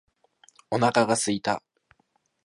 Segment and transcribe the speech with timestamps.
[0.71, 1.61] お腹が空いた